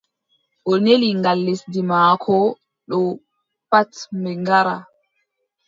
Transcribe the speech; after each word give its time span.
O 0.69 0.73
neli 0.83 1.09
ngal 1.19 1.39
lesdi 1.45 1.81
maako 1.89 2.35
ɗo 2.89 2.99
pat 3.69 3.91
ɓe 4.21 4.31
ngara. 4.41 4.75